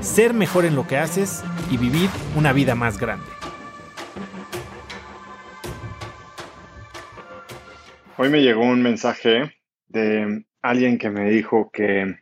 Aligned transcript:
ser 0.00 0.32
mejor 0.32 0.64
en 0.64 0.74
lo 0.74 0.86
que 0.86 0.96
haces 0.96 1.44
y 1.70 1.76
vivir 1.76 2.08
una 2.36 2.52
vida 2.52 2.74
más 2.74 2.98
grande. 2.98 3.26
Hoy 8.16 8.28
me 8.28 8.42
llegó 8.42 8.62
un 8.62 8.82
mensaje 8.82 9.54
de 9.88 10.44
alguien 10.62 10.98
que 10.98 11.10
me 11.10 11.28
dijo 11.30 11.70
que 11.70 12.16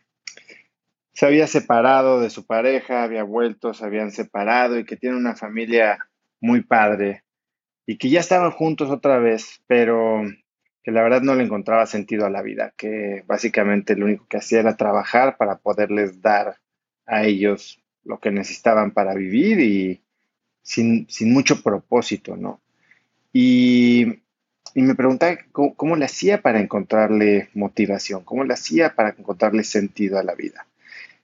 se 1.12 1.27
había 1.27 1.46
separado 1.46 2.20
de 2.20 2.30
su 2.30 2.46
pareja, 2.46 3.02
había 3.02 3.24
vuelto, 3.24 3.74
se 3.74 3.84
habían 3.84 4.12
separado 4.12 4.78
y 4.78 4.84
que 4.84 4.97
tiene 4.97 5.16
una 5.16 5.34
familia 5.34 5.98
muy 6.41 6.62
padre 6.62 7.24
y 7.86 7.98
que 7.98 8.10
ya 8.10 8.20
estaban 8.20 8.50
juntos 8.52 8.91
otra 8.91 9.19
vez, 9.19 9.62
pero 9.66 10.22
que 10.84 10.92
la 10.92 11.02
verdad 11.02 11.22
no 11.22 11.34
le 11.34 11.45
encontraba 11.45 11.86
sentido 11.86 12.27
a 12.27 12.30
la 12.30 12.42
vida, 12.42 12.72
que 12.77 13.24
básicamente 13.27 13.97
lo 13.97 14.05
único 14.05 14.27
que 14.28 14.36
hacía 14.36 14.60
era 14.60 14.77
trabajar 14.77 15.36
para 15.36 15.58
poderles 15.58 16.20
dar 16.20 16.58
a 17.09 17.25
ellos 17.25 17.80
lo 18.05 18.21
que 18.21 18.30
necesitaban 18.30 18.92
para 18.92 19.14
vivir 19.14 19.61
y 19.61 20.01
sin, 20.62 21.06
mucho 21.33 21.62
propósito, 21.62 22.37
¿no? 22.37 22.61
Y, 23.33 24.06
me 24.75 24.95
preguntaba 24.95 25.37
cómo, 25.50 25.75
cómo, 25.75 25.97
le 25.97 26.05
hacía 26.05 26.41
para 26.41 26.61
encontrarle 26.61 27.48
motivación, 27.55 28.23
cómo 28.23 28.45
le 28.45 28.55
hacía 28.55 28.95
para 28.95 29.11
encontrarle 29.19 29.65
sentido 29.65 30.19
a 30.19 30.23
la 30.23 30.34
vida. 30.34 30.67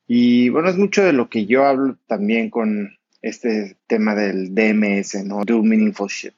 Y 0.08 0.48
bueno, 0.48 0.68
es 0.70 0.76
mucho 0.76 1.04
de 1.04 1.12
lo 1.12 1.28
que 1.28 1.46
yo 1.46 1.64
hablo 1.64 1.96
también 2.06 2.50
con 2.50 2.98
este 3.22 3.76
tema 3.86 4.14
del 4.14 4.54
DMS, 4.54 5.24
¿no? 5.24 5.44
Do 5.44 5.62
Meaningful 5.62 6.08
Shit. 6.08 6.34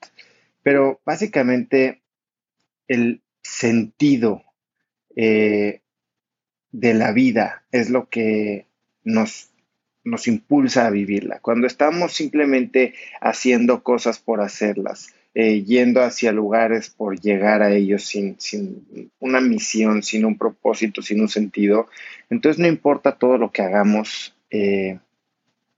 Pero 0.62 1.00
básicamente 1.04 2.02
el 2.86 3.22
sentido 3.42 4.42
eh, 5.16 5.80
de 6.70 6.94
la 6.94 7.12
vida 7.12 7.64
es 7.72 7.90
lo 7.90 8.08
que 8.08 8.66
nos, 9.06 9.50
nos 10.04 10.28
impulsa 10.28 10.86
a 10.86 10.90
vivirla. 10.90 11.38
Cuando 11.40 11.66
estamos 11.66 12.12
simplemente 12.12 12.94
haciendo 13.20 13.82
cosas 13.82 14.18
por 14.18 14.42
hacerlas, 14.42 15.14
eh, 15.34 15.62
yendo 15.62 16.02
hacia 16.02 16.32
lugares 16.32 16.90
por 16.90 17.20
llegar 17.20 17.62
a 17.62 17.72
ellos 17.72 18.04
sin, 18.04 18.36
una 19.20 19.40
misión, 19.40 20.02
sin 20.02 20.24
un 20.24 20.36
propósito, 20.36 21.02
sin 21.02 21.20
un 21.20 21.28
sentido. 21.28 21.88
Entonces 22.30 22.58
no 22.58 22.66
importa 22.66 23.16
todo 23.16 23.38
lo 23.38 23.52
que 23.52 23.62
hagamos, 23.62 24.34
eh, 24.50 24.98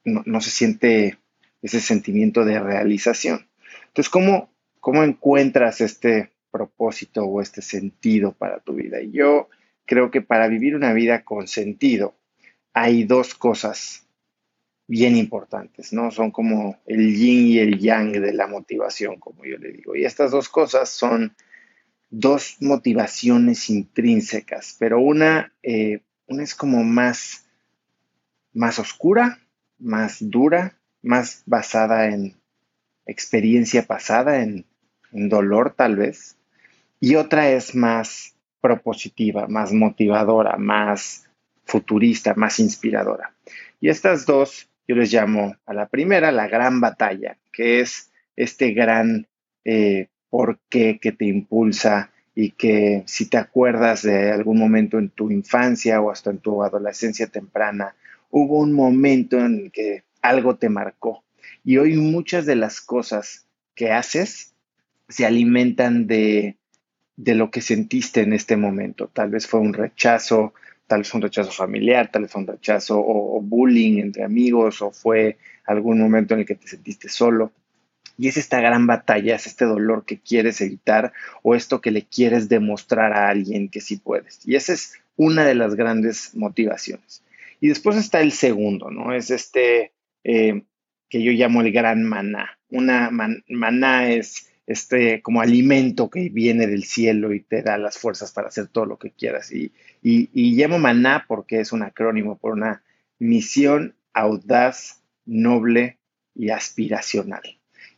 no, 0.04 0.40
se 0.40 0.50
siente 0.50 1.18
ese 1.60 1.80
sentimiento 1.80 2.44
de 2.44 2.58
realización. 2.60 3.46
Entonces, 3.88 4.08
¿cómo, 4.08 4.50
¿cómo 4.80 5.04
encuentras 5.04 5.82
este 5.82 6.30
propósito 6.50 7.24
o 7.24 7.42
este 7.42 7.60
sentido 7.60 8.32
para 8.32 8.60
tu 8.60 8.74
vida? 8.74 9.02
Y 9.02 9.10
yo 9.10 9.48
creo 9.84 10.10
que 10.10 10.22
para 10.22 10.48
vivir 10.48 10.76
una 10.76 10.94
vida 10.94 11.24
con 11.24 11.46
sentido 11.46 12.14
hay 12.72 13.04
dos 13.04 13.34
cosas 13.34 14.06
bien 14.86 15.16
importantes, 15.16 15.92
¿no? 15.92 16.10
Son 16.10 16.30
como 16.30 16.80
el 16.86 17.14
yin 17.14 17.46
y 17.46 17.58
el 17.58 17.78
yang 17.78 18.12
de 18.12 18.32
la 18.32 18.46
motivación, 18.46 19.18
como 19.18 19.44
yo 19.44 19.58
le 19.58 19.72
digo. 19.72 19.94
Y 19.94 20.04
estas 20.04 20.30
dos 20.30 20.48
cosas 20.48 20.88
son 20.88 21.34
dos 22.10 22.56
motivaciones 22.60 23.68
intrínsecas, 23.68 24.76
pero 24.78 24.98
una, 24.98 25.52
eh, 25.62 26.00
una 26.26 26.42
es 26.42 26.54
como 26.54 26.82
más, 26.82 27.46
más 28.54 28.78
oscura, 28.78 29.38
más 29.78 30.16
dura, 30.20 30.78
más 31.02 31.42
basada 31.44 32.06
en 32.06 32.34
experiencia 33.04 33.86
pasada, 33.86 34.42
en, 34.42 34.64
en 35.12 35.28
dolor 35.28 35.74
tal 35.76 35.96
vez, 35.96 36.38
y 37.00 37.14
otra 37.16 37.50
es 37.50 37.74
más 37.74 38.34
propositiva, 38.60 39.46
más 39.48 39.72
motivadora, 39.72 40.56
más 40.56 41.27
futurista, 41.68 42.34
más 42.34 42.58
inspiradora. 42.58 43.34
Y 43.80 43.90
estas 43.90 44.26
dos 44.26 44.68
yo 44.88 44.96
les 44.96 45.12
llamo 45.12 45.54
a 45.66 45.74
la 45.74 45.86
primera 45.86 46.32
la 46.32 46.48
gran 46.48 46.80
batalla, 46.80 47.36
que 47.52 47.80
es 47.80 48.10
este 48.36 48.72
gran 48.72 49.28
eh, 49.64 50.08
porqué 50.30 50.98
que 50.98 51.12
te 51.12 51.26
impulsa 51.26 52.10
y 52.34 52.52
que 52.52 53.02
si 53.06 53.26
te 53.26 53.36
acuerdas 53.36 54.02
de 54.02 54.32
algún 54.32 54.58
momento 54.58 54.98
en 54.98 55.10
tu 55.10 55.30
infancia 55.30 56.00
o 56.00 56.10
hasta 56.10 56.30
en 56.30 56.38
tu 56.38 56.62
adolescencia 56.62 57.26
temprana, 57.26 57.94
hubo 58.30 58.60
un 58.60 58.72
momento 58.72 59.38
en 59.38 59.70
que 59.70 60.04
algo 60.22 60.56
te 60.56 60.70
marcó. 60.70 61.22
Y 61.64 61.76
hoy 61.76 61.96
muchas 61.96 62.46
de 62.46 62.56
las 62.56 62.80
cosas 62.80 63.46
que 63.74 63.92
haces 63.92 64.54
se 65.08 65.26
alimentan 65.26 66.06
de, 66.06 66.56
de 67.16 67.34
lo 67.34 67.50
que 67.50 67.60
sentiste 67.60 68.22
en 68.22 68.32
este 68.32 68.56
momento. 68.56 69.10
Tal 69.12 69.30
vez 69.30 69.46
fue 69.46 69.60
un 69.60 69.74
rechazo, 69.74 70.54
tal 70.88 71.00
vez 71.00 71.14
un 71.14 71.22
rechazo 71.22 71.52
familiar, 71.52 72.10
tal 72.10 72.22
vez 72.22 72.32
fue 72.32 72.40
un 72.40 72.48
rechazo 72.48 72.98
o, 72.98 73.40
bullying 73.40 73.98
entre 73.98 74.24
amigos 74.24 74.82
o 74.82 74.90
fue 74.90 75.36
algún 75.64 76.00
momento 76.00 76.34
en 76.34 76.40
el 76.40 76.46
que 76.46 76.56
te 76.56 76.66
sentiste 76.66 77.08
solo. 77.08 77.52
Y 78.16 78.26
es 78.26 78.36
esta 78.36 78.60
gran 78.60 78.88
batalla, 78.88 79.36
es 79.36 79.46
este 79.46 79.64
dolor 79.64 80.04
que 80.04 80.18
quieres 80.18 80.60
evitar 80.60 81.12
o 81.42 81.54
esto 81.54 81.80
que 81.80 81.92
le 81.92 82.02
quieres 82.02 82.48
demostrar 82.48 83.12
a 83.12 83.28
alguien 83.28 83.68
que 83.68 83.80
sí 83.80 83.98
puedes. 83.98 84.40
Y 84.44 84.56
esa 84.56 84.72
es 84.72 84.94
una 85.16 85.44
de 85.44 85.54
las 85.54 85.76
grandes 85.76 86.34
motivaciones. 86.34 87.22
Y 87.60 87.68
después 87.68 87.96
está 87.96 88.20
el 88.20 88.32
segundo, 88.32 88.90
¿no? 88.90 89.12
Es 89.12 89.30
este 89.30 89.92
eh, 90.24 90.62
que 91.08 91.22
yo 91.22 91.32
llamo 91.32 91.60
el 91.60 91.70
gran 91.70 92.02
maná. 92.02 92.58
Una 92.70 93.10
maná 93.48 94.10
es 94.10 94.47
este 94.68 95.22
como 95.22 95.40
alimento 95.40 96.10
que 96.10 96.28
viene 96.28 96.66
del 96.66 96.84
cielo 96.84 97.32
y 97.32 97.40
te 97.40 97.62
da 97.62 97.78
las 97.78 97.96
fuerzas 97.96 98.32
para 98.32 98.48
hacer 98.48 98.68
todo 98.68 98.84
lo 98.84 98.98
que 98.98 99.10
quieras. 99.10 99.50
Y, 99.50 99.72
y, 100.02 100.28
llamo 100.56 100.78
maná 100.78 101.24
porque 101.26 101.60
es 101.60 101.72
un 101.72 101.82
acrónimo 101.82 102.36
por 102.36 102.52
una 102.52 102.82
misión 103.18 103.96
audaz, 104.12 105.02
noble 105.24 105.96
y 106.34 106.50
aspiracional. 106.50 107.40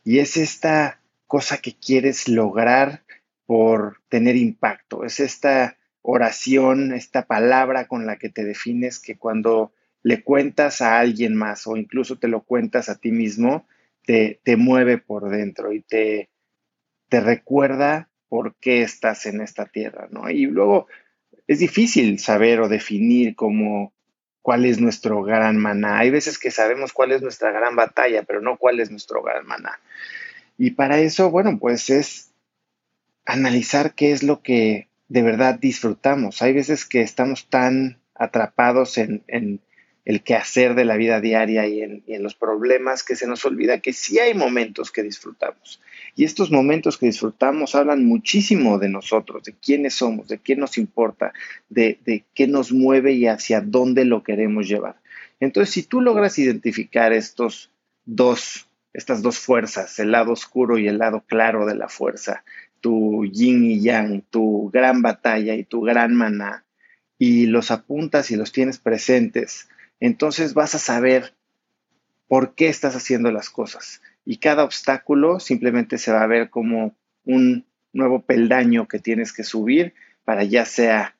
Y 0.04 0.20
es 0.20 0.36
esta 0.36 1.00
cosa 1.26 1.58
que 1.58 1.74
quieres 1.74 2.28
lograr 2.28 3.02
por 3.46 3.96
tener 4.08 4.36
impacto. 4.36 5.04
Es 5.04 5.18
esta 5.18 5.76
oración, 6.02 6.92
esta 6.94 7.26
palabra 7.26 7.88
con 7.88 8.06
la 8.06 8.16
que 8.16 8.28
te 8.28 8.44
defines 8.44 9.00
que 9.00 9.18
cuando 9.18 9.72
le 10.04 10.22
cuentas 10.22 10.82
a 10.82 11.00
alguien 11.00 11.34
más 11.34 11.66
o 11.66 11.76
incluso 11.76 12.16
te 12.16 12.28
lo 12.28 12.42
cuentas 12.44 12.88
a 12.88 12.98
ti 12.98 13.10
mismo, 13.10 13.66
te, 14.04 14.40
te 14.44 14.56
mueve 14.56 14.98
por 14.98 15.30
dentro 15.30 15.72
y 15.72 15.80
te, 15.80 16.30
te 17.10 17.20
recuerda 17.20 18.08
por 18.28 18.54
qué 18.54 18.82
estás 18.82 19.26
en 19.26 19.42
esta 19.42 19.66
tierra, 19.66 20.08
¿no? 20.10 20.30
Y 20.30 20.46
luego 20.46 20.86
es 21.46 21.58
difícil 21.58 22.18
saber 22.20 22.60
o 22.60 22.68
definir 22.68 23.34
cómo 23.34 23.92
cuál 24.40 24.64
es 24.64 24.80
nuestro 24.80 25.22
gran 25.22 25.58
maná. 25.58 25.98
Hay 25.98 26.10
veces 26.10 26.38
que 26.38 26.50
sabemos 26.50 26.92
cuál 26.92 27.12
es 27.12 27.20
nuestra 27.20 27.50
gran 27.50 27.76
batalla, 27.76 28.22
pero 28.22 28.40
no 28.40 28.56
cuál 28.56 28.80
es 28.80 28.90
nuestro 28.90 29.22
gran 29.22 29.44
maná. 29.46 29.78
Y 30.56 30.70
para 30.70 30.98
eso, 31.00 31.30
bueno, 31.30 31.58
pues 31.58 31.90
es 31.90 32.30
analizar 33.26 33.94
qué 33.94 34.12
es 34.12 34.22
lo 34.22 34.40
que 34.40 34.88
de 35.08 35.22
verdad 35.22 35.58
disfrutamos. 35.58 36.40
Hay 36.40 36.52
veces 36.52 36.86
que 36.86 37.02
estamos 37.02 37.48
tan 37.50 37.98
atrapados 38.14 38.96
en, 38.96 39.24
en 39.26 39.60
el 40.04 40.22
quehacer 40.22 40.74
de 40.74 40.84
la 40.84 40.96
vida 40.96 41.20
diaria 41.20 41.66
y 41.66 41.82
en, 41.82 42.22
los 42.22 42.34
problemas 42.34 43.02
que 43.02 43.16
se 43.16 43.26
nos 43.26 43.44
olvida 43.44 43.80
que 43.80 43.92
sí 43.92 44.18
hay 44.18 44.34
momentos 44.34 44.90
que 44.90 45.02
disfrutamos. 45.02 45.80
Y 46.16 46.24
estos 46.24 46.50
momentos 46.50 46.98
que 46.98 47.06
disfrutamos 47.06 47.74
hablan 47.74 48.04
muchísimo 48.04 48.78
de 48.78 48.88
nosotros, 48.88 49.44
de 49.44 49.54
quiénes 49.54 49.94
somos, 49.94 50.28
de 50.28 50.38
qué 50.38 50.56
nos 50.56 50.78
importa, 50.78 51.32
de, 51.68 51.98
de 52.04 52.24
qué 52.34 52.46
nos 52.46 52.72
mueve 52.72 53.12
y 53.12 53.26
hacia 53.26 53.60
dónde 53.60 54.04
lo 54.04 54.22
queremos 54.22 54.68
llevar. 54.68 54.96
Entonces, 55.40 55.72
si 55.72 55.82
tú 55.82 56.00
logras 56.00 56.38
identificar 56.38 57.12
estos 57.12 57.70
dos, 58.04 58.68
estas 58.92 59.22
dos 59.22 59.38
fuerzas, 59.38 59.98
el 59.98 60.12
lado 60.12 60.32
oscuro 60.32 60.78
y 60.78 60.88
el 60.88 60.98
lado 60.98 61.24
claro 61.26 61.66
de 61.66 61.74
la 61.74 61.88
fuerza, 61.88 62.44
tu 62.80 63.24
yin 63.26 63.64
y 63.64 63.80
yang, 63.80 64.22
tu 64.30 64.70
gran 64.72 65.02
batalla 65.02 65.54
y 65.54 65.64
tu 65.64 65.80
gran 65.82 66.14
maná, 66.14 66.64
y 67.18 67.46
los 67.46 67.70
apuntas 67.70 68.30
y 68.30 68.36
los 68.36 68.52
tienes 68.52 68.78
presentes, 68.78 69.68
entonces 70.00 70.54
vas 70.54 70.74
a 70.74 70.78
saber 70.78 71.34
por 72.28 72.54
qué 72.54 72.68
estás 72.68 72.96
haciendo 72.96 73.30
las 73.30 73.50
cosas. 73.50 74.00
Y 74.30 74.36
cada 74.36 74.62
obstáculo 74.62 75.40
simplemente 75.40 75.98
se 75.98 76.12
va 76.12 76.22
a 76.22 76.26
ver 76.28 76.50
como 76.50 76.94
un 77.24 77.66
nuevo 77.92 78.22
peldaño 78.22 78.86
que 78.86 79.00
tienes 79.00 79.32
que 79.32 79.42
subir 79.42 79.92
para 80.22 80.44
ya 80.44 80.64
sea 80.64 81.16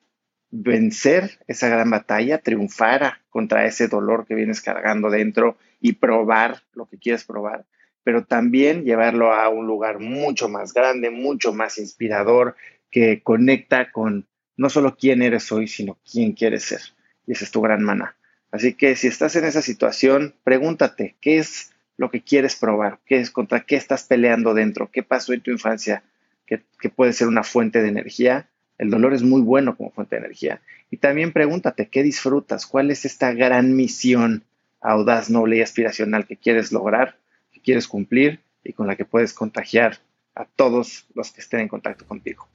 vencer 0.49 1.37
esa 1.45 1.67
gran 1.67 1.89
batalla, 1.89 2.37
triunfar 2.37 3.15
contra 3.29 3.65
ese 3.65 3.89
dolor 3.89 4.25
que 4.25 4.35
vienes 4.35 4.61
cargando 4.61 5.09
dentro 5.09 5.57
y 5.81 5.91
probar 5.91 6.63
lo 6.71 6.85
que 6.85 6.99
quieres 6.99 7.25
probar, 7.25 7.65
pero 8.05 8.23
también 8.23 8.85
llevarlo 8.85 9.33
a 9.33 9.49
un 9.49 9.67
lugar 9.67 9.99
mucho 9.99 10.47
más 10.47 10.73
grande, 10.73 11.09
mucho 11.09 11.51
más 11.51 11.79
inspirador, 11.79 12.55
que 12.89 13.21
conecta 13.23 13.91
con 13.91 14.25
no 14.55 14.69
solo 14.69 14.95
quién 14.95 15.21
eres 15.21 15.51
hoy, 15.51 15.67
sino 15.67 15.99
quién 16.09 16.31
quieres 16.31 16.63
ser. 16.63 16.79
Y 17.27 17.33
esa 17.33 17.43
es 17.43 17.51
tu 17.51 17.59
gran 17.59 17.83
mana. 17.83 18.15
Así 18.51 18.73
que 18.75 18.95
si 18.95 19.07
estás 19.07 19.35
en 19.35 19.43
esa 19.43 19.61
situación, 19.61 20.33
pregúntate, 20.45 21.17
¿qué 21.19 21.39
es 21.39 21.71
lo 21.97 22.09
que 22.09 22.21
quieres 22.21 22.55
probar? 22.55 22.99
¿Qué 23.05 23.19
es 23.19 23.31
contra 23.31 23.61
qué 23.61 23.75
estás 23.75 24.03
peleando 24.03 24.53
dentro? 24.53 24.89
¿Qué 24.91 25.03
pasó 25.03 25.33
en 25.33 25.41
tu 25.41 25.51
infancia 25.51 26.03
que, 26.45 26.89
puede 26.89 27.13
ser 27.13 27.27
una 27.27 27.43
fuente 27.43 27.81
de 27.81 27.89
energía? 27.89 28.47
El 28.77 28.89
dolor 28.89 29.13
es 29.13 29.23
muy 29.23 29.41
bueno 29.41 29.77
como 29.77 29.91
fuente 29.91 30.15
de 30.15 30.25
energía. 30.25 30.61
Y 30.89 30.97
también 30.97 31.31
pregúntate, 31.31 31.87
¿qué 31.87 32.03
disfrutas? 32.03 32.65
¿Cuál 32.65 32.91
es 32.91 33.05
esta 33.05 33.33
gran 33.33 33.75
misión 33.75 34.43
audaz, 34.81 35.29
noble 35.29 35.57
y 35.57 35.61
aspiracional 35.61 36.25
que 36.25 36.37
quieres 36.37 36.71
lograr, 36.71 37.17
que 37.53 37.61
quieres 37.61 37.87
cumplir 37.87 38.39
y 38.63 38.73
con 38.73 38.87
la 38.87 38.95
que 38.95 39.05
puedes 39.05 39.33
contagiar 39.33 39.99
a 40.33 40.45
todos 40.45 41.05
los 41.13 41.31
que 41.31 41.41
estén 41.41 41.61
en 41.61 41.67
contacto 41.67 42.05
contigo? 42.05 42.47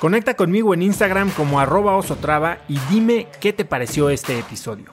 Conecta 0.00 0.34
conmigo 0.34 0.74
en 0.74 0.82
Instagram 0.82 1.30
como 1.30 1.58
arroba 1.58 1.96
osotrava 1.96 2.58
y 2.68 2.78
dime 2.88 3.26
qué 3.40 3.52
te 3.52 3.64
pareció 3.64 4.10
este 4.10 4.38
episodio. 4.38 4.92